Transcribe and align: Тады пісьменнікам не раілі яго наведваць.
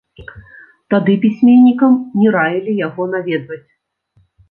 Тады 0.93 1.17
пісьменнікам 1.27 2.01
не 2.23 2.35
раілі 2.39 2.71
яго 2.85 3.11
наведваць. 3.15 3.65